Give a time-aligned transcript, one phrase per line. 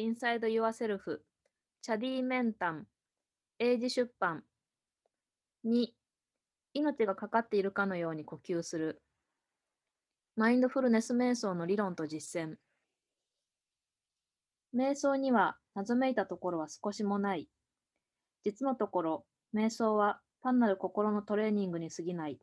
[0.00, 1.20] Inside Yourself
[1.82, 2.86] チャディ・メンタン
[3.58, 4.42] 英字出版
[5.64, 5.88] 2
[6.74, 9.02] 命がかかっているかのように呼吸する
[10.36, 12.56] マインドフルネス瞑想の理論と実践
[14.74, 17.48] 瞑想には謎めいたところは少しもない。
[18.44, 22.38] 実のところ、瞑想は単なる心のトレーニングに過ぎない。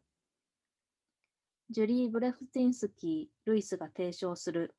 [1.70, 4.76] ジュリー・ブレフティンスキー・ルイスが提唱する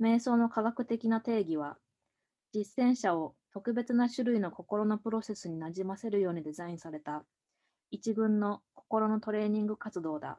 [0.00, 1.78] 瞑想の科学的な定義は、
[2.52, 7.24] 実践者を特別な種類の心のプロセスになじませるようにデザインされた
[7.90, 10.38] 一群の心のトレーニング活動だ。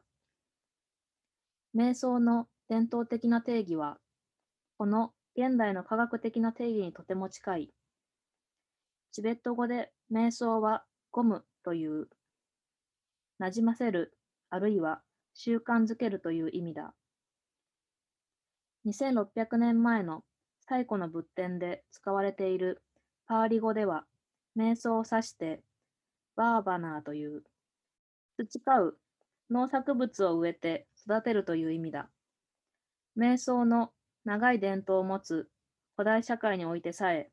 [1.74, 3.98] 瞑想の伝統的な定義は、
[4.78, 7.70] この現代の科学的な定義にとても近い。
[9.12, 12.08] チベット語で瞑想はゴムという、
[13.38, 14.16] なじませる、
[14.50, 15.02] あるいは
[15.34, 16.94] 習慣づけるという意味だ。
[18.86, 20.22] 2600年前の
[20.66, 22.82] 最古の仏典で使われている
[23.26, 24.06] パーリ語では、
[24.56, 25.62] 瞑想を指して
[26.36, 27.42] バーバナーという、
[28.36, 28.98] 培う
[29.50, 32.08] 農作物を植えて育てるという意味だ。
[33.16, 33.92] 瞑想の
[34.24, 35.48] 長い伝統を持つ
[35.96, 37.30] 古代社会においてさえ、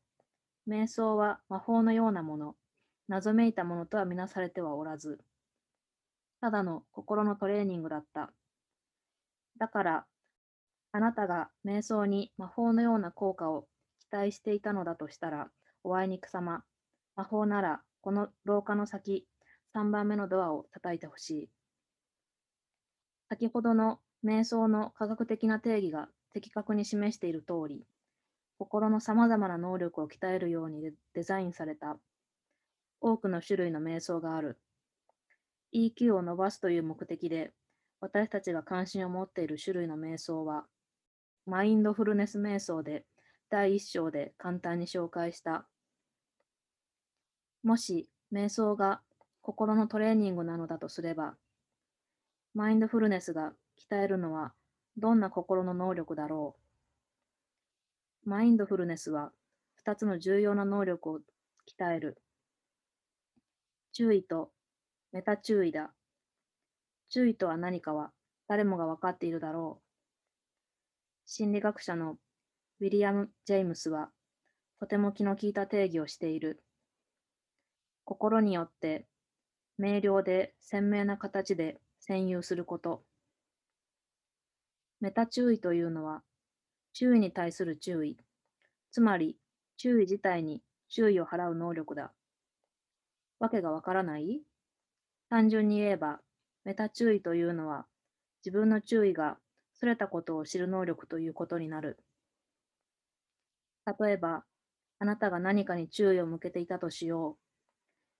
[0.68, 2.54] 瞑想は魔法のようなもの、
[3.08, 5.18] 謎めいたものとはみなされてはおらず、
[6.40, 8.32] ただの心のトレーニングだった。
[9.58, 10.06] だから、
[10.92, 13.66] あなたが瞑想に魔法のような効果を
[13.98, 15.50] 期待していたのだとしたら、
[15.84, 16.64] おあいにくさま、
[17.16, 19.26] 魔法ならこの廊下の先、
[19.72, 21.50] 3番目のドアを叩いてほしい。
[23.30, 27.86] 先ほどの瞑想の科学的な定義が的確に示している通り、
[28.58, 31.98] 心のさまざまな能力を鍛えるようにデザインされた
[33.00, 34.60] 多くの種類の瞑想がある。
[35.74, 37.52] EQ を伸ばすという目的で、
[38.00, 40.66] 私たちが関心を持っている種類の瞑想は、
[41.44, 43.04] マインドフルネス瞑想で
[43.50, 45.66] 第一章で簡単に紹介した。
[47.64, 49.00] もし瞑想が
[49.40, 51.36] 心のトレーニングなのだとすれば、
[52.54, 53.52] マインドフルネスが
[53.90, 54.52] 鍛えるのは
[54.96, 56.56] どんな心の能力だろ
[58.24, 58.30] う。
[58.30, 59.32] マインドフルネスは
[59.84, 61.18] 2つの重要な能力を
[61.68, 62.22] 鍛える。
[63.92, 64.52] 注意と
[65.12, 65.92] メタ注意だ。
[67.10, 68.12] 注意とは何かは
[68.46, 69.81] 誰もが分かっているだろう。
[71.34, 72.18] 心理学者の
[72.78, 74.10] ウィリアム・ジェイムスは
[74.78, 76.62] とても気の利いた定義をしている。
[78.04, 79.06] 心によって
[79.78, 83.02] 明瞭で鮮明な形で占有すること。
[85.00, 86.20] メタ注意というのは、
[86.92, 88.18] 注意に対する注意、
[88.90, 89.38] つまり
[89.78, 90.60] 注意自体に
[90.90, 92.12] 注意を払う能力だ。
[93.38, 94.42] わけがわからない？
[95.30, 96.20] 単純に言えば、
[96.66, 97.86] メタ注意というのは、
[98.44, 99.38] 自分の注意が
[99.82, 101.98] それたことを知る能力ということになる。
[104.00, 104.44] 例えば、
[105.00, 107.36] あなたが何かに注意を向けていたとしよ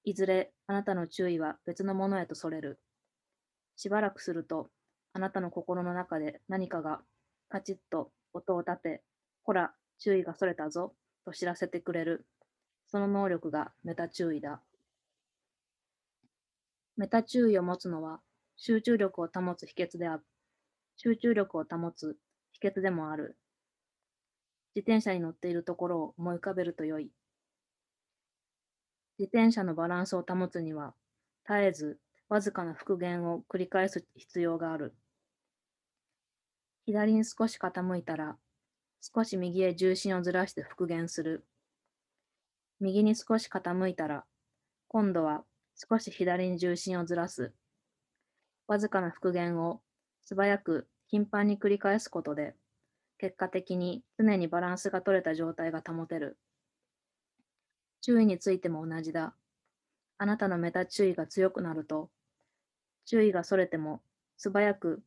[0.04, 0.10] う。
[0.10, 2.80] いずれあなたの注意は別のものへとそれる。
[3.76, 4.70] しばらくすると、
[5.12, 7.00] あなたの心の中で何かが
[7.48, 9.02] カチッと音を立て、
[9.44, 12.26] ほら、注意がそれたぞ、と知らせてくれる。
[12.88, 14.60] その能力がメタ注意だ。
[16.96, 18.18] メタ注意を持つのは
[18.56, 20.20] 集中力を保つ秘訣であ。
[20.96, 22.16] 集中力を保つ
[22.52, 23.36] 秘訣でもある。
[24.74, 27.10] 自転車に乗っているところを思い浮かべるとよい。
[29.18, 30.94] 自転車のバランスを保つには、
[31.46, 31.98] 絶えず
[32.28, 34.94] わずかな復元を繰り返す必要がある。
[36.86, 38.38] 左に少し傾いたら、
[39.00, 41.44] 少し右へ重心をずらして復元する。
[42.80, 44.24] 右に少し傾いたら、
[44.88, 45.44] 今度は
[45.74, 47.52] 少し左に重心をずらす。
[48.66, 49.82] わずかな復元を
[50.24, 52.54] 素早く頻繁に繰り返すことで、
[53.18, 56.38] 結果的に常にバランスが取れた状態が保てる。
[58.00, 59.34] 注意についても同じだ。
[60.18, 62.10] あなたのメタ注意が強くなると、
[63.04, 64.02] 注意がそれても
[64.36, 65.02] 素早く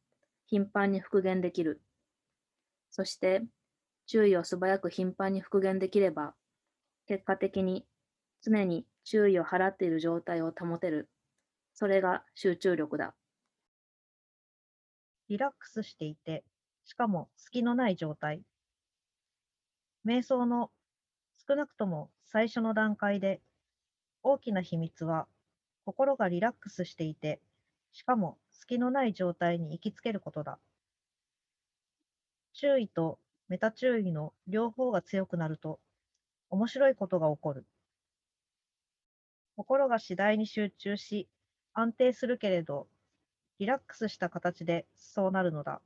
[0.46, 1.82] 頻繁に復元できる。
[2.90, 3.42] そして、
[4.08, 6.36] 注意を素早く頻繁に復元できれば、
[7.08, 7.86] 結果的に
[8.42, 11.10] 常に注意を払っている状態を保てる。
[11.74, 13.16] それが集中力だ。
[15.28, 16.44] リラックスしていて、
[16.86, 18.42] しかも隙のない状態。
[20.06, 20.72] 瞑想の
[21.48, 23.42] 少なくとも最初の段階で、
[24.22, 25.28] 大きな秘密は、
[25.86, 27.40] 心がリラックスしていて、
[27.92, 30.60] しかも隙のない状態に行きつけることだ。
[32.54, 35.80] 注意とメタ注意の両方が強くなると、
[36.50, 37.66] 面白いことが起こる。
[39.56, 41.28] 心が次第に集中し、
[41.74, 42.88] 安定するけれど、
[43.60, 45.82] リラックスした形でそうなるのだ。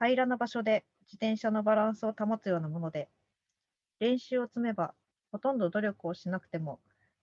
[0.00, 3.08] 平らな場所で自転車のバランスを保つようなもので、
[3.98, 4.94] 練習を積めば、
[5.32, 6.80] ほとんど努力をしなくても、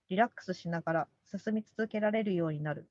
[0.08, 2.88] リラックスしながら進み続けられるようになる。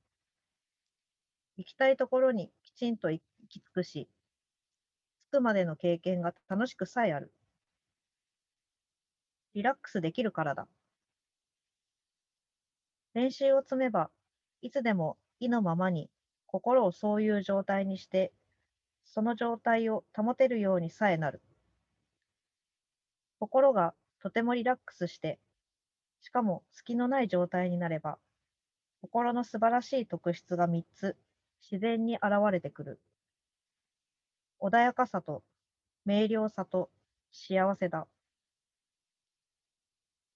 [1.56, 4.08] 行きたいところにきちんと行き着くし、
[5.28, 7.32] 着くまでの経験が楽しくさえある。
[9.54, 10.66] リラックスできるからだ。
[13.14, 14.10] 練習を積めば、
[14.60, 16.10] いつでも意のままに
[16.56, 18.32] 心をそういう状態にして、
[19.04, 21.42] その状態を保てるようにさえなる。
[23.38, 23.92] 心が
[24.22, 25.38] とてもリラックスして、
[26.22, 28.16] しかも隙のない状態になれば、
[29.02, 31.14] 心の素晴らしい特質が3つ
[31.60, 33.00] 自然に現れてくる。
[34.58, 35.42] 穏やかさと
[36.06, 36.88] 明瞭さと
[37.32, 38.08] 幸せだ。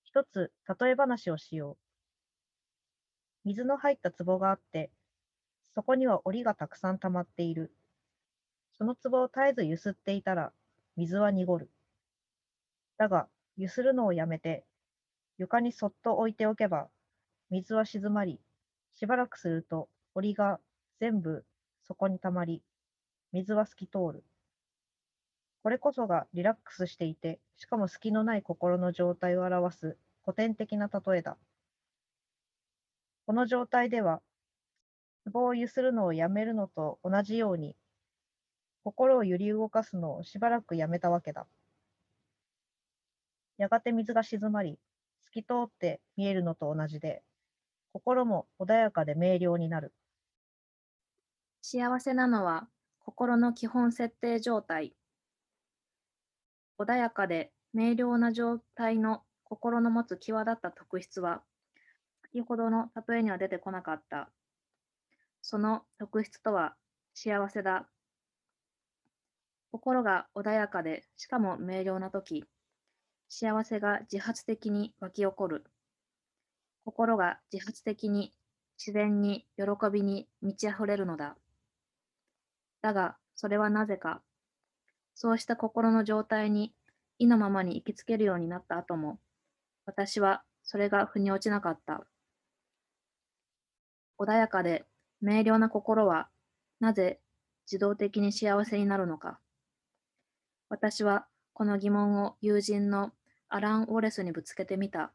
[0.05, 1.91] 一つ例え話をしよう。
[3.45, 4.91] 水の入った壺があって、
[5.75, 7.73] そこには檻がたくさん溜まっている。
[8.79, 10.53] その壺を絶えずゆすっていたら、
[10.97, 11.71] 水は濁る。
[12.97, 14.65] だが、ゆするのをやめて、
[15.39, 16.89] 床にそっと置いておけば、
[17.51, 18.41] 水は静まり、
[18.93, 20.61] しばらくすると檻が
[20.99, 21.45] 全部
[21.87, 22.63] そこに溜まり、
[23.33, 24.25] 水は透き通る。
[25.63, 31.37] これこそがリラックスしていて、しかも隙のない心の状態を表す古典的な例えだ。
[33.27, 34.23] この状態では、
[35.25, 37.77] 壺をゆするのをやめるのと同じように、
[38.85, 41.47] 心を揺り動かすのをしばらくやめたわけだ。
[43.59, 44.79] やがて水が静まり、
[45.21, 47.23] 透き通って見えるのと同じで、
[47.93, 49.93] 心も穏やかで明瞭になる。
[51.63, 52.69] 幸せなのは
[53.01, 54.95] 心の基本設定状態。
[56.79, 61.43] 穏やかで明瞭な状態の心の持つ際立った特質は、
[62.33, 64.31] 先ほどの例えには出てこなかった。
[65.51, 66.77] その特質とは
[67.13, 67.89] 幸せだ。
[69.73, 72.45] 心が穏やかで、しかも明瞭なとき、
[73.29, 75.65] 幸せが自発的に湧き起こる。
[76.85, 78.33] 心が自発的に
[78.79, 81.37] 自然に喜びに満ち溢れるのだ。
[82.81, 84.23] だが、それはなぜか。
[85.17, 86.73] そうした心の状態に
[87.19, 89.19] 意のままに行きつけるようになった後も、
[89.85, 92.07] 私はそれが腑に落ちなかった。
[94.17, 94.85] 穏やかで
[95.21, 96.29] 明瞭な心は、
[96.81, 97.21] なぜ
[97.67, 99.39] 自動的に幸せになるのか。
[100.69, 103.13] 私はこの疑問を友人の
[103.49, 105.13] アラン・ウォレスにぶつけてみた。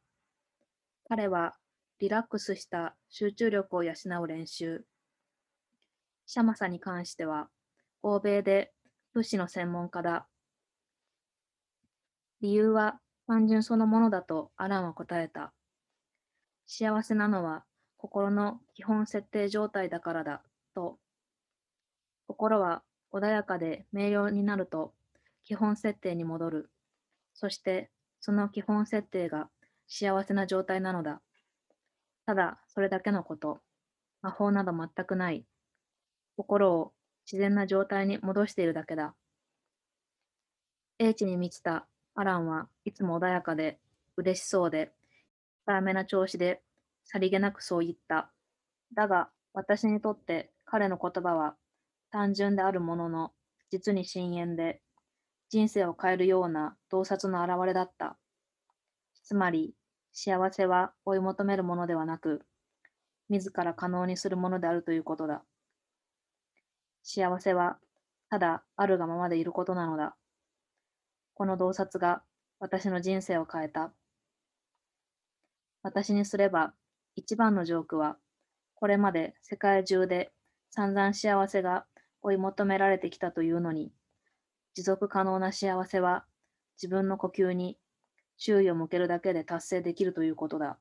[1.08, 1.56] 彼は
[2.00, 4.86] リラックスした集中力を養う練習、
[6.28, 7.50] シャマサに関しては、
[8.02, 8.74] 欧米で
[9.14, 10.28] 物資の専門家だ。
[12.42, 15.54] 理由は単純そのものだとアランは答えた。
[16.68, 17.64] 幸せなのは
[18.06, 20.44] 心の基本設定状態だからだ
[20.76, 21.00] と。
[22.28, 24.94] 心は穏やかで明瞭になると
[25.44, 26.70] 基本設定に戻る。
[27.34, 29.50] そしてその基本設定が
[29.88, 31.24] 幸せな状態なのだ。
[32.28, 33.60] ただそれだけのこと。
[34.22, 35.44] 魔法など全くない。
[36.38, 36.94] 心を
[37.26, 39.16] 自然な状態に戻しているだけだ。
[41.00, 43.80] 英知に満ちたアランはいつも穏やかで
[44.16, 44.92] 嬉しそうで、
[45.68, 46.62] 控えめな調子で
[47.06, 48.32] さりげなくそう言った。
[48.94, 51.56] だが私にとって彼の言葉は
[52.12, 53.32] 単純であるものの
[53.72, 54.82] 実に深遠で
[55.50, 58.18] 人生を変えるような洞察の表れだった。
[59.24, 59.74] つまり
[60.12, 62.42] 幸せは追い求めるものではなく
[63.30, 65.44] 自ら可能にするものであるということだ。
[67.04, 67.78] 幸せは
[68.30, 70.16] ただあるがままでいることなのだ。
[71.36, 72.24] この洞察が
[72.60, 73.92] 私の人生を変えた。
[75.84, 76.74] 私にすれば
[77.16, 78.18] 一番のジョークは、
[78.76, 80.32] これまで世界中で
[80.70, 81.86] 散々幸せが
[82.22, 83.92] 追い求められてきたというのに、
[84.74, 86.26] 持続可能な幸せは
[86.76, 87.78] 自分の呼吸に
[88.38, 90.78] 注意を向けるだけで達成できるということだ。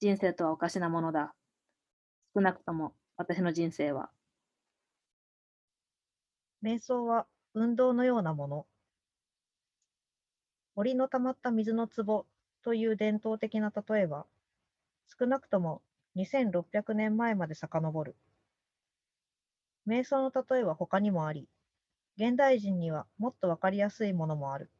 [0.00, 1.34] 人生とはおかしなものだ。
[2.34, 4.10] 少なくとも私の人生は。
[6.62, 8.66] 瞑想は運動のようなもの。
[10.74, 12.26] 森の溜まった水の壺
[12.62, 14.26] という伝統的な例えは、
[15.18, 15.82] 少なくとも
[16.14, 18.14] 2600年前まで遡る。
[19.86, 21.48] 瞑想の例えは他にもあり、
[22.16, 24.70] 現代人にはもっとわかりやすいものもある。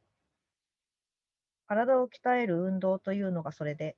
[1.67, 3.95] 体を鍛える運動というのがそれで、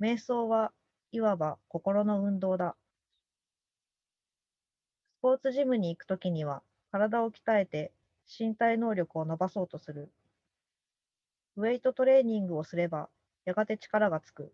[0.00, 0.72] 瞑想は
[1.12, 2.76] いわば心の運動だ。
[5.18, 7.92] スポーツジムに行くときには、体を鍛えて
[8.38, 10.10] 身体能力を伸ばそうとする。
[11.56, 13.08] ウェイトトレーニングをすれば、
[13.44, 14.52] やがて力がつく。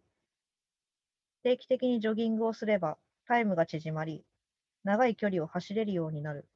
[1.46, 2.98] 定期的にジョギングをすれば、
[3.28, 4.24] タイムが縮まり、
[4.82, 6.48] 長い距離を走れるようになる。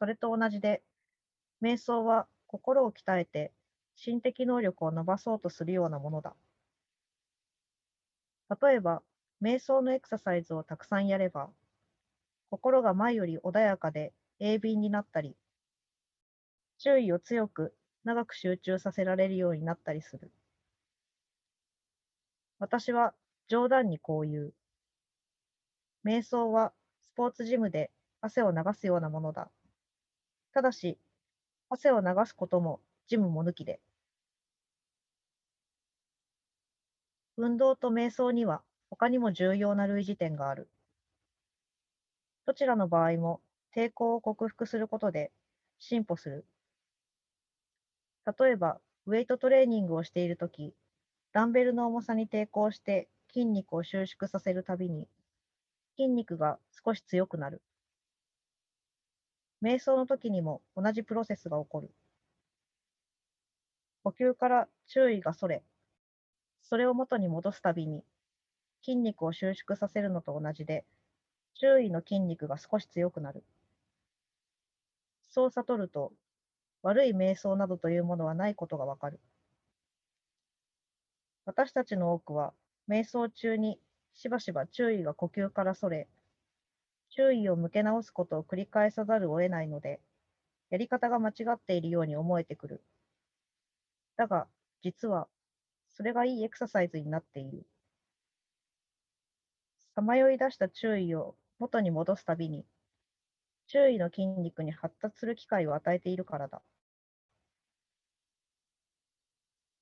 [0.00, 0.82] それと同じで、
[1.62, 3.52] 瞑想は心を鍛えて
[3.94, 6.34] 心的能力を伸ばそうとするようなものだ。
[8.60, 9.02] 例えば、
[9.40, 11.48] 瞑想のエクササイズをたくさんやれば、
[12.50, 15.36] 心が前より穏やかで鋭敏になったり、
[16.78, 20.32] 注意を強く長く集中させられるようになったりする。
[22.58, 23.14] 私は
[23.48, 24.54] 冗談にこう言う。
[26.04, 26.72] 瞑想は
[27.02, 29.50] スポーツジムで汗を流すようなものだ。
[30.52, 30.98] ただし、
[31.68, 33.80] 汗を流すこともジムも抜きで。
[37.36, 40.68] 運動と瞑想には他にも重要な類似点がある。
[42.46, 43.40] どちらの場合も
[43.74, 45.32] 抵抗を克服することで
[45.78, 46.46] 進歩する。
[48.38, 50.74] 例えば、ウェイトトレーニングをしているとき、
[51.32, 55.08] ダンベルの重さに抵抗して筋肉を収縮させるたびに、
[55.96, 57.62] 筋肉が少し強くなる。
[59.60, 61.90] 瞑想の時にも同じプロセスが起こる。
[64.04, 65.64] 呼吸から注意がそれ、
[66.62, 68.04] それを元に戻すたびに
[68.84, 70.84] 筋肉を収縮させるのと同じで、
[71.54, 73.42] 周囲の筋肉が少し強くなる。
[75.28, 76.12] そう悟ると、
[76.82, 79.18] 悪い瞑想などというものはないことがわかる。
[81.46, 82.54] 私たちの多くは、
[82.88, 83.80] 瞑想中に
[84.14, 86.08] しばしば注意が呼吸からそれ、
[87.10, 90.00] 注意を向け直すことを繰り返さざるを得ないので、
[90.70, 92.82] やり方が間違っているように思えてくる。
[94.16, 94.48] だが、
[94.82, 95.28] 実は、
[95.90, 97.66] それがいいエクササイズになっている。
[99.94, 102.66] さまよい出した注意を元に戻すたびに、
[103.66, 106.62] 周囲の筋肉に発達する機会を与えているからだ。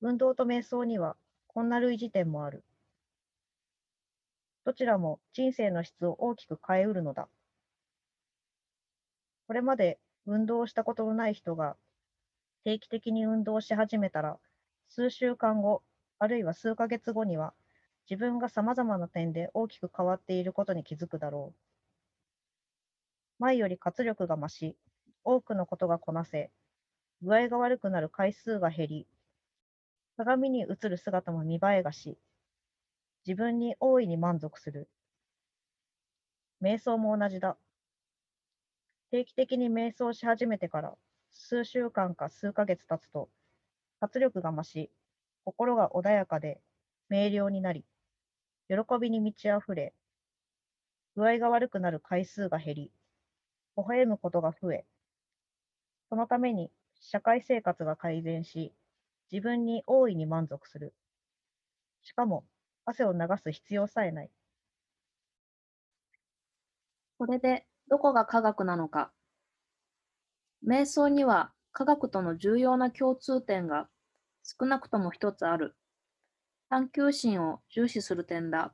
[0.01, 1.15] 運動と瞑想には
[1.47, 2.63] こんな類似点もある。
[4.65, 7.27] どちらも人生の質を大きく変えうるのだ。
[9.47, 11.75] これまで運動をしたことのない人が
[12.63, 14.39] 定期的に運動し始めたら、
[14.87, 15.83] 数週間後、
[16.17, 17.53] あるいは数ヶ月後には
[18.09, 21.59] 自分が様々な点で大きく変わっていることに気づくだろう。
[23.39, 24.77] 前より活力が増し、
[25.25, 26.51] 多くのことがこなせ、
[27.21, 29.07] 具合が悪くなる回数が減り、
[30.15, 32.17] 鏡に映る姿も見栄えがし、
[33.25, 34.87] 自分に大いに満足する。
[36.61, 37.57] 瞑想も同じだ。
[39.11, 40.97] 定期的に瞑想し始めてから
[41.31, 43.29] 数週間か数ヶ月経つと、
[43.99, 44.91] 活力が増し、
[45.45, 46.61] 心が穏やかで
[47.09, 47.85] 明瞭になり、
[48.69, 49.93] 喜びに満ち溢れ、
[51.15, 52.91] 具合が悪くなる回数が減り、
[53.77, 54.85] 微笑むことが増え、
[56.09, 58.73] そのために社会生活が改善し、
[59.31, 60.93] 自分に大いに満足する。
[62.03, 62.45] しかも、
[62.85, 64.29] 汗を流す必要さえない。
[67.17, 69.11] これで、どこが科学なのか。
[70.65, 73.89] 瞑想には科学との重要な共通点が
[74.43, 75.75] 少なくとも一つある。
[76.69, 78.73] 探求心を重視する点だ。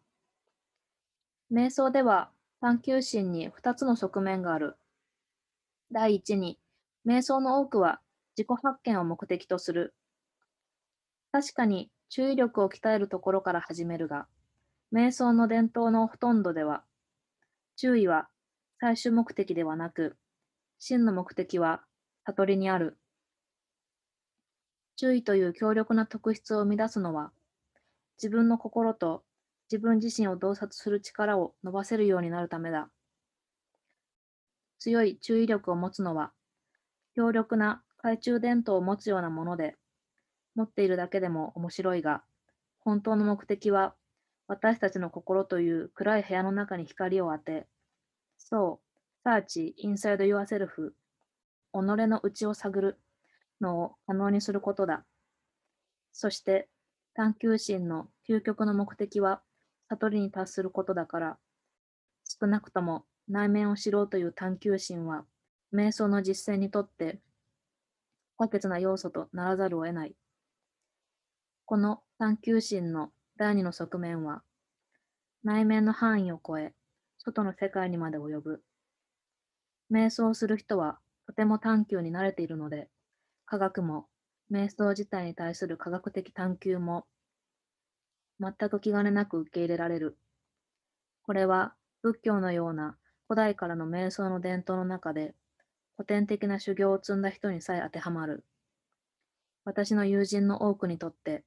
[1.51, 4.77] 瞑想では探求心に2つの側面がある。
[5.91, 6.59] 第一に、
[7.05, 7.99] 瞑想の多くは
[8.37, 9.95] 自己発見を目的とする。
[11.31, 14.27] 確かに注意力を鍛えるところから始めるが、
[14.91, 16.83] 瞑想の伝統のほとんどでは、
[17.75, 18.29] 注意は
[18.79, 20.17] 最終目的ではなく、
[20.79, 21.83] 真の目的は
[22.25, 22.97] 悟りにある。
[24.95, 27.31] 注意という強力な特質を生み出すのは、
[28.17, 29.23] 自分の心と
[29.71, 32.89] 自分自身を洞察する力を伸ばせるようになるためだ。
[34.79, 36.33] 強い注意力を持つのは、
[37.13, 39.75] 強力な懐中電灯を持つようなもので、
[40.55, 42.23] 持っているだけでも面白いが、
[42.79, 43.95] 本当の目的は、
[44.47, 47.67] 私たちの心という暗い部屋の中に光を当て、
[48.37, 48.81] そ
[49.25, 50.93] う、search inside yourself、己
[51.73, 52.99] の内を探る
[53.61, 55.05] のを可能にすることだ。
[56.11, 56.67] そして、
[57.13, 59.41] 探求心の究極の目的は
[59.89, 61.37] 悟りに達することだから、
[62.23, 65.25] 少なくとも内面を知ろうという探求心は、
[65.73, 67.19] 瞑想の実践にとって
[68.35, 70.15] 不可欠な要素とならざるを得ない。
[71.69, 74.41] この探求心の第二の側面は、
[75.43, 76.73] 内面の範囲を超え、
[77.19, 78.63] 外の世界にまで及ぶ。
[79.93, 80.97] 瞑想する人は
[81.27, 82.89] とても探求に慣れているので、
[83.45, 84.07] 科学も
[84.51, 87.05] 瞑想自体に対する科学的探求も
[88.39, 90.17] 全く気兼ねなく受け入れられる。
[91.21, 92.97] これは仏教のような
[93.27, 95.35] 古代からの瞑想の伝統の中で
[95.97, 98.43] 古典的な修行を積んだ人にさえ当てはまる。
[99.65, 101.43] 私の友人の多くにとって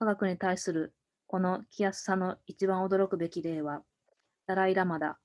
[0.00, 0.94] 科学に対する
[1.26, 3.82] この気安さの一番驚くべき例は
[4.46, 5.18] ダライラマだ。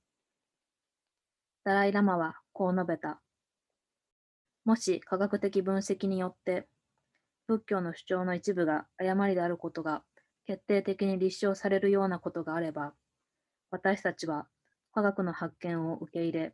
[1.64, 3.22] ダライラマはこう述べた。
[4.66, 6.68] もし科学的分析によって
[7.48, 10.02] 仏教の主張の一部が誤りであることが
[10.46, 12.92] 決定的に立証されるようなことがあれば、
[13.70, 14.46] 私たちは
[14.92, 16.52] 科学の発見を受け入れ、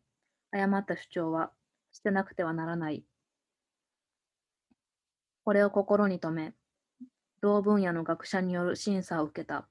[0.52, 1.50] 誤った主張は
[1.92, 3.04] 捨てなくてはならない。
[5.44, 6.52] これを心に留め、
[7.42, 9.66] 同分野の学者による審査を受けた。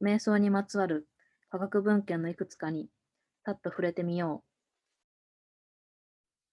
[0.00, 1.08] 瞑想にまつわる
[1.50, 2.88] 科学文献のいくつかに、
[3.42, 4.44] たっと触れてみよ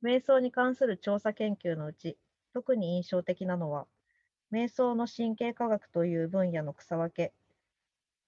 [0.02, 0.08] う。
[0.08, 2.18] 瞑想に関する調査研究のうち、
[2.52, 3.86] 特に印象的なのは、
[4.52, 7.32] 瞑想の神経科学という分野の草分け、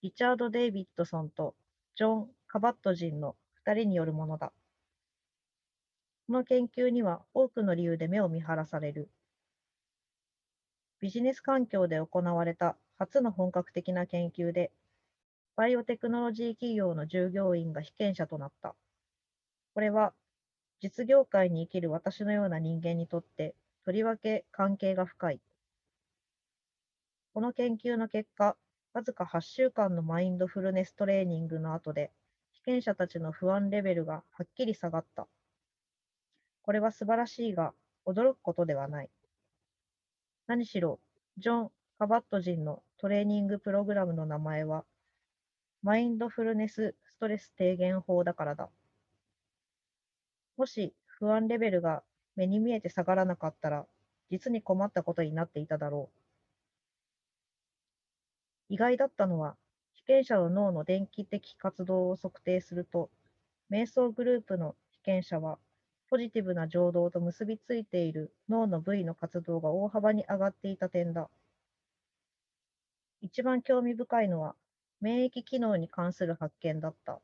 [0.04, 1.56] リチャード・デイビッドソンと
[1.96, 4.54] ジョン・カバット人の2人によるものだ。
[6.28, 9.10] この研究には多くの理由で目を見張らされる。
[11.02, 14.72] ビジネス環境で行われた初の本格的な研究で、
[15.56, 18.76] バイオテクノロジー企業の従業員が被験者となった。
[19.74, 20.14] これは、
[20.82, 25.42] 実業界に生きる私のような人間にとって、とりわけ関係が深い。
[27.34, 28.58] この研究の結果、
[28.94, 32.12] わずか8週間のマインドフルネストレーニングの後で、
[32.52, 35.30] 被験者たちの不安レベルがはっきり下がった。
[36.64, 37.74] これは素晴らしいが、
[38.06, 39.10] 驚くことではない。
[40.50, 41.00] 何しろ、
[41.38, 44.84] ジョン・カバット人のトレーニングプログラムの名前は、
[45.84, 48.72] マインドフルネスストレス低減法だからだ。
[50.58, 52.02] もし不安レベルが
[52.36, 53.86] 目に見えて下がらなかったら、
[54.32, 56.10] 実に困ったことになっていただろ
[58.70, 58.74] う。
[58.74, 59.56] 意外だったのは、
[59.94, 63.12] 被験者の脳の電気的活動を測定すると、
[63.70, 65.60] 瞑想グループの被験者は
[66.10, 71.30] ポジティブな情動と結びついている脳の部位の活動が大幅に上がっていた点だ。
[73.22, 74.56] 一番興味深いのは、
[75.02, 77.22] 免疫機能に関する発見だった。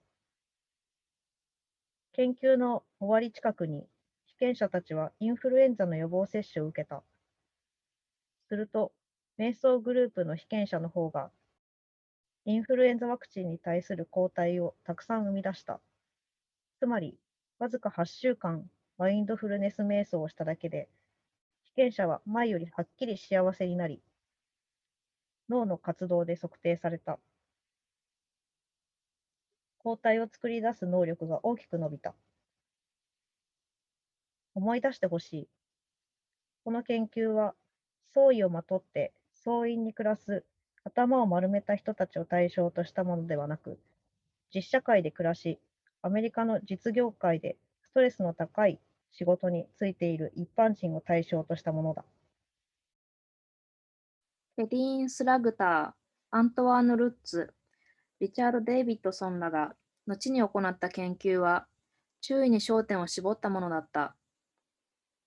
[2.13, 3.87] 研究の終わり近くに、
[4.27, 7.01] 被験者たちはインフルエンザの予防接種を受けた。
[8.49, 8.91] すると、
[9.39, 11.31] 瞑想グループの被験者の方が、
[12.45, 15.81] インフルエンザワクチンに対する抗体をたくさん生み出した。
[16.77, 17.17] つまり、
[17.57, 20.87] わずか8週間マインドフルネス瞑想をしただけで、
[21.63, 24.01] 被験者は前よりはっきり幸せになり、
[25.49, 27.19] 脳の活動で測定された。
[29.79, 32.15] 抗体を作り出す能力が大きく伸びた。
[34.55, 35.47] 思い出してほしい。
[36.63, 37.53] この研究は、
[38.13, 40.45] 装意をまとって総員に暮らす
[40.85, 43.77] 頭を丸めた人たちを対象としたものではなく、
[44.53, 45.59] 実社会で暮らし、
[46.01, 47.57] アメリカの実業界で
[47.95, 48.77] ストレスの高い
[49.13, 52.03] 仕事についている一般人を対象としたものだ。
[54.57, 57.53] ケリーン・スラグター、アントワーヌ・ルッツ、
[58.19, 59.75] リチャード・デイビッドソンらが
[60.07, 61.67] 後に行った研究は、
[62.19, 64.13] 注意に焦点を絞ったものだった。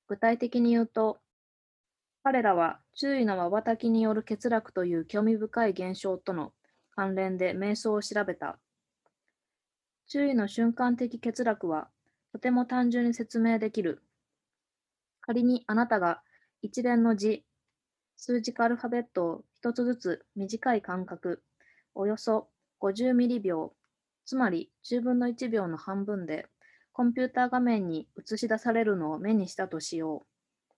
[0.06, 1.16] 具体的に言うと、
[2.22, 6.52] 彼らは注意の瞬きによる欠落という興味深い現象との
[6.94, 8.58] 関連で瞑想を調べた。
[10.06, 11.88] 注意の瞬間的欠落は
[12.38, 14.00] とても単純に説明できる。
[15.20, 16.22] 仮にあなたが
[16.62, 17.44] 一連の字、
[18.16, 21.42] 数字アルファベットを一つずつ短い間隔、
[21.96, 22.48] およそ
[22.80, 23.72] 50ミリ秒、
[24.24, 26.46] つまり10分の1秒の半分で、
[26.92, 30.72] コンピューター画面に映し出されるのを目にしたとしよう。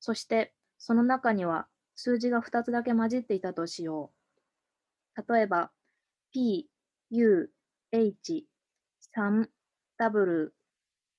[0.00, 4.10] そして、その中には数字が2つだけ混じっていたとしよ
[5.16, 5.32] う。
[5.32, 5.70] 例えば、
[6.32, 6.68] P、
[7.10, 7.52] U、
[7.92, 8.48] H、
[9.16, 9.46] 3、
[9.98, 10.52] W、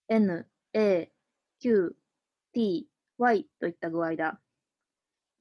[0.10, 1.12] N、A、
[1.60, 1.96] Q、
[2.54, 4.40] T、Y といった具合だ。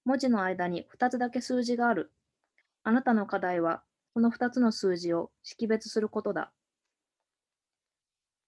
[0.05, 2.13] 文字の間に2つだけ数字がある。
[2.83, 3.83] あなたの課題は、
[4.15, 6.53] この2つの数字を識別することだ。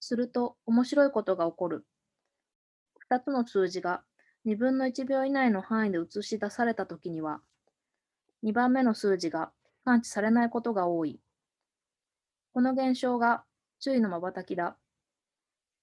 [0.00, 1.86] すると、面白いことが起こる。
[3.10, 4.02] 2つの数字が
[4.44, 7.42] 2分の1秒以内の範囲で映し出されたときには、
[8.42, 9.52] 2番目の数字が
[9.84, 11.20] 感知されないことが多い。
[12.52, 13.44] この現象が
[13.78, 14.76] 注意の瞬きだ。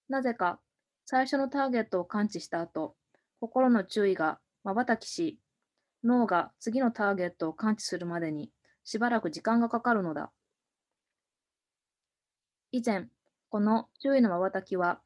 [0.10, 0.60] なぜか、
[1.06, 2.96] 最初のターゲットを感知した後、
[3.39, 5.39] 心の注意が瞬きし、
[6.04, 8.52] 脳が次のターゲットを感知するまでに
[8.84, 10.32] しばらく時間がかかるのだ。
[12.72, 13.08] 以前、
[13.50, 15.02] この注意の瞬きは、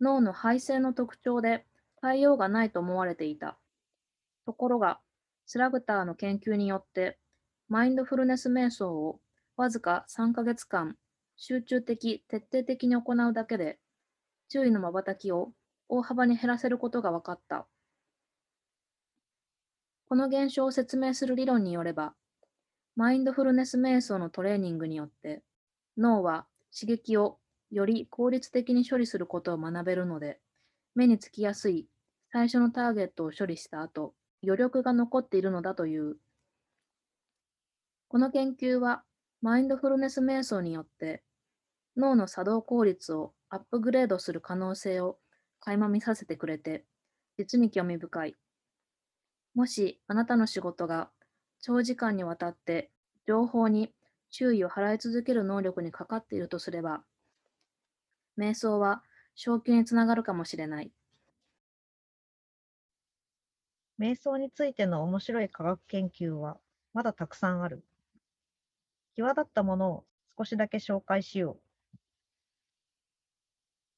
[0.00, 1.66] 脳の配線の特徴で
[2.00, 3.58] 対応がないと思われていた。
[4.46, 5.00] ところが、
[5.46, 7.18] スラグターの研究によって、
[7.68, 9.20] マインドフルネス瞑想を
[9.56, 10.96] わずか3ヶ月間
[11.36, 13.78] 集中的、徹底的に行うだけで
[14.52, 15.50] 注意の瞬きを
[15.88, 17.66] 大幅に減らせることが分かった。
[20.10, 22.12] この現象を説明する理論によれば、
[22.94, 25.42] マインドフルネス瞑想のトレーニングによって、
[25.96, 26.44] 脳は
[26.78, 27.38] 刺激を
[27.70, 30.38] より効率的に処理することを学べるので、
[30.94, 31.86] 目につきやすい
[32.30, 34.12] 最初のターゲットを処理した後、
[34.44, 36.18] 余力が残っているのだという。
[38.08, 39.02] この研究は、
[39.40, 41.22] マインドフルネス瞑想によって
[41.96, 45.18] 脳の作動効率をアップグレードする可能性を
[45.60, 46.84] 垣間見させてくれて、
[47.36, 48.36] 実に興味深い。
[49.54, 51.10] もしあなたの仕事が
[51.60, 52.90] 長時間にわたって
[53.26, 53.92] 情報に
[54.30, 57.04] 注意を払い続ける能力にかかっているとすれば、
[58.38, 59.02] 瞑想は
[59.34, 60.90] 昇級につながるかもしれない。
[64.00, 66.56] 瞑想についての面白い科学研究は
[66.94, 67.84] まだたくさんある。
[69.14, 70.04] 際立ったものを
[70.38, 71.71] 少しだけ紹介しよう。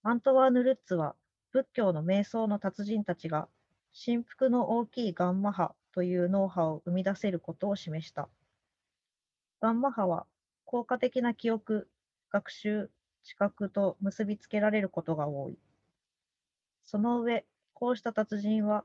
[0.06, 1.16] アントワーヌ・ルッツは
[1.50, 3.48] 仏教の瞑想の達人たちが
[3.94, 8.28] 振幅の大きいガンマ波という脳波を生み出せることを示した。
[9.62, 10.26] ガンマ波は
[10.66, 11.88] 効果的な記憶、
[12.30, 12.90] 学習、
[13.22, 15.56] 知覚と結びつけられることが多い。
[16.84, 18.84] その上、こうした達人は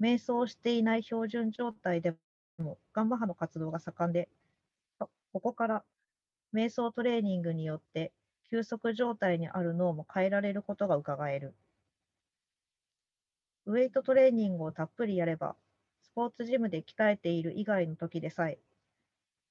[0.00, 2.14] 瞑想をしていない標準状態で
[2.58, 4.28] もガンマ波の活動が盛んで、
[5.00, 5.84] ここから
[6.54, 8.12] 瞑想トレーニングによって
[8.54, 11.56] 休息状態にある脳も変えられることが伺える。
[13.66, 15.56] ウェイトトレーニングをたっぷりやれば、
[16.02, 18.60] スポーツジムで鍛えている以外の時でさえ、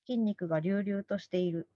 [0.05, 1.67] 筋肉が隆々としている。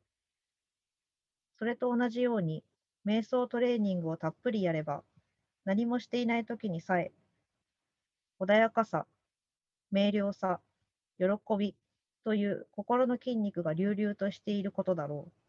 [1.60, 2.64] それと同じように、
[3.06, 5.04] 瞑想トレーニングをたっぷりやれば、
[5.66, 7.12] 何もしていない時にさえ、
[8.40, 9.06] 穏やかさ、
[9.92, 10.62] 明瞭さ、
[11.20, 11.26] 喜
[11.60, 11.76] び
[12.24, 15.47] という心の筋肉が隆々としていることだろう。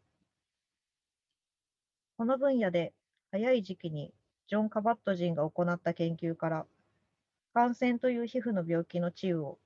[2.19, 2.91] この分野で
[3.31, 4.13] 早い時期に
[4.49, 6.65] ジョン・カバット人が行った研究から、
[7.53, 9.57] 感染という皮膚の病気の治癒を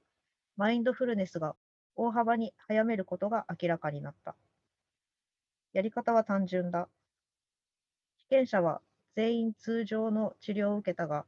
[0.55, 1.55] マインドフルネスが
[1.95, 4.35] 大幅に早めることが明らかになった。
[5.73, 6.89] やり方は単純だ。
[8.17, 8.81] 被験者は
[9.15, 11.25] 全員通常の治療を受けたが、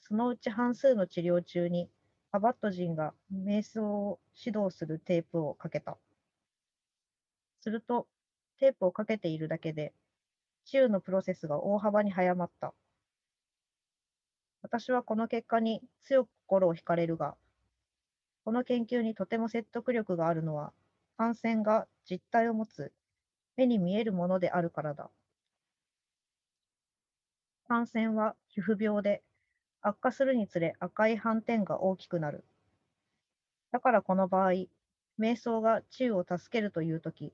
[0.00, 1.90] そのうち半数の治療中に
[2.32, 5.98] カバット人が瞑想を指導するテープをかけた。
[7.60, 8.06] すると、
[8.58, 9.92] テープをかけているだけで
[10.64, 12.74] 治癒のプロセスが大幅に早まった。
[14.62, 17.36] 私はこの結果に強く心を惹かれるが、
[18.44, 20.72] この研究にとても説得力があるのは、
[21.16, 22.92] 感染が実体を持つ
[23.56, 25.10] 目に見えるものであるからだ。
[27.68, 29.22] 感染は皮膚病で、
[29.80, 32.44] 悪化するにつれ赤い斑点が大きくなる。
[33.70, 34.52] だからこの場合、
[35.18, 37.32] 瞑想が治癒を助けるというとき、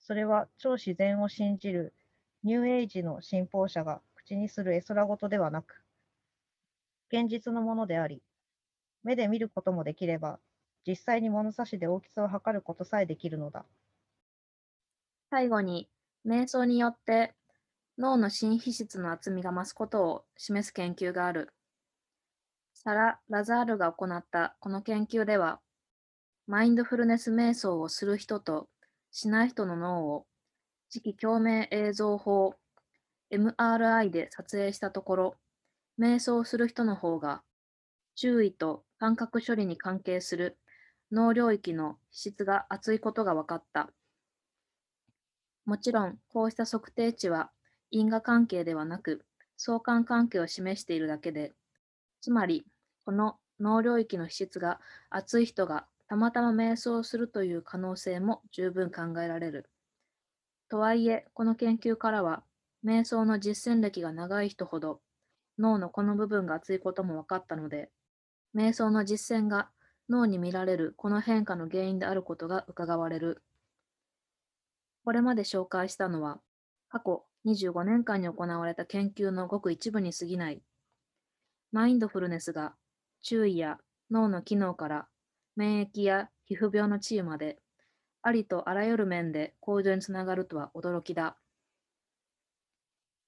[0.00, 1.92] それは超自然を信じる
[2.42, 5.82] ニューエイジの信奉者が口にする絵空事ではなく、
[7.12, 8.22] 現実のものであり、
[9.02, 10.38] 目で見ることもできれば、
[10.86, 13.66] 実際に物差しで大きさを測ることさえできるのだ。
[15.30, 15.90] 最後に、
[16.26, 17.34] 瞑想によって
[17.98, 21.52] 脳の新皮質の厚みが増すことを示す研究がある。
[22.72, 25.60] サラ・ラザールが行ったこの研究では、
[26.46, 28.70] マインドフルネス瞑想をする人と
[29.10, 30.26] しない人の脳を
[30.92, 32.56] 磁気共鳴映像法
[33.30, 35.36] MRI で撮影したところ、
[36.00, 37.42] 瞑想する人の方が
[38.16, 40.58] 注意と感覚処理に関係する
[41.12, 43.90] 脳領域の質が厚いことが分かった。
[45.64, 47.52] もちろん、こうした測定値は
[47.92, 49.24] 因果関係ではなく、
[49.56, 51.54] 相関関係を示しているだけで、
[52.20, 52.66] つまり、
[53.04, 59.69] この脳領域の質が厚い人がたまたま瞑想するという可能性も十分考えられる。
[60.70, 62.44] とはいえ、この研究からは、
[62.84, 65.00] 瞑想の実践歴が長い人ほど、
[65.58, 67.90] 脳のこの部分が厚いことも分かったので、
[68.54, 69.68] 瞑想の実践が
[70.08, 73.42] 脳に見られるこの変化の原因であることが伺われる。
[75.04, 76.40] これまで紹介したのは、
[76.88, 80.62] 過去25年間に行われた研究のごく一部に過ぎない。
[81.72, 82.74] マインドフルネスが
[83.22, 83.78] 注意や
[84.10, 85.08] 脳の機能から
[85.56, 87.59] 免疫や皮膚病の治癒まで
[88.22, 91.36] ありとあらゆる面で向上につながるとは驚きだ。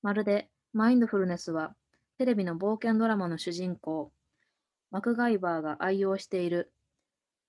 [0.03, 1.75] まるでマインドフルネスは
[2.19, 4.13] テレビの冒険ドラマの主人公、
[4.91, 6.73] マクガイバーが愛用している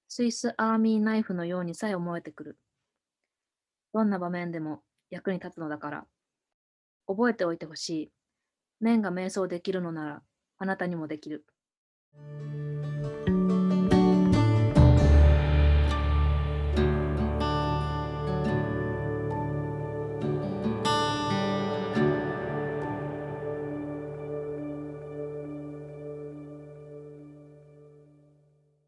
[0.07, 2.57] スイスアーミーナイフのようにさえ思えてくる。
[3.93, 6.05] どんな場面でも役に立つのだから。
[7.07, 8.11] 覚えておいてほしい。
[8.79, 10.23] 面が瞑想できるのなら、
[10.57, 11.45] あなたにもできる。